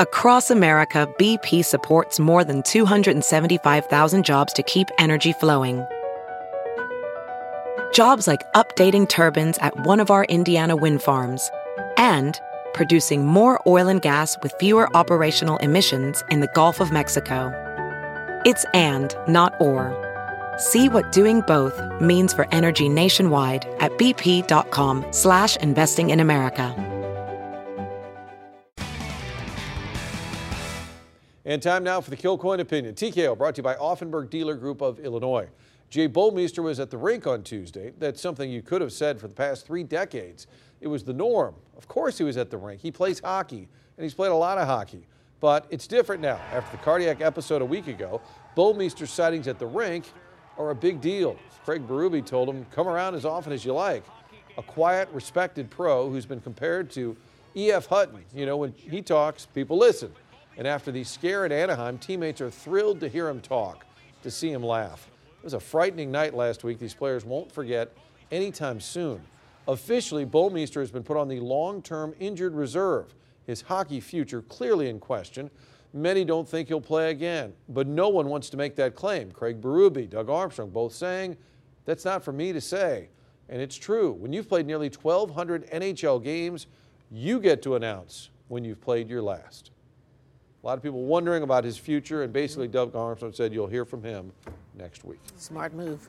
[0.00, 5.84] Across America, BP supports more than 275,000 jobs to keep energy flowing.
[7.92, 11.50] Jobs like updating turbines at one of our Indiana wind farms
[11.98, 12.40] and
[12.72, 17.52] producing more oil and gas with fewer operational emissions in the Gulf of Mexico.
[18.46, 19.92] It's and, not or.
[20.56, 26.91] See what doing both means for energy nationwide at bp.com slash investing in America.
[31.44, 32.94] And time now for the Kilcoyne Opinion.
[32.94, 35.48] TKO brought to you by Auffenberg Dealer Group of Illinois.
[35.90, 37.92] Jay Bouwmeester was at the rink on Tuesday.
[37.98, 40.46] That's something you could have said for the past three decades.
[40.80, 41.56] It was the norm.
[41.76, 42.80] Of course he was at the rink.
[42.80, 45.04] He plays hockey, and he's played a lot of hockey.
[45.40, 46.38] But it's different now.
[46.52, 48.20] After the cardiac episode a week ago,
[48.56, 50.12] Bouwmeester's sightings at the rink
[50.58, 51.36] are a big deal.
[51.64, 54.04] Craig Berube told him, come around as often as you like.
[54.58, 57.16] A quiet, respected pro who's been compared to
[57.56, 57.86] E.F.
[57.86, 58.24] Hutton.
[58.32, 60.12] You know, when he talks, people listen.
[60.56, 63.86] And after the scare at Anaheim, teammates are thrilled to hear him talk,
[64.22, 65.10] to see him laugh.
[65.38, 66.78] It was a frightening night last week.
[66.78, 67.92] These players won't forget
[68.30, 69.20] anytime soon.
[69.66, 73.14] Officially, Bouwmeester has been put on the long term injured reserve,
[73.46, 75.50] his hockey future clearly in question.
[75.94, 79.30] Many don't think he'll play again, but no one wants to make that claim.
[79.30, 81.36] Craig Berube, Doug Armstrong both saying,
[81.84, 83.08] that's not for me to say.
[83.48, 84.12] And it's true.
[84.12, 86.66] When you've played nearly 1,200 NHL games,
[87.10, 89.70] you get to announce when you've played your last.
[90.62, 93.84] A lot of people wondering about his future, and basically Doug Armstrong said you'll hear
[93.84, 94.30] from him
[94.78, 95.18] next week.
[95.36, 96.08] Smart move.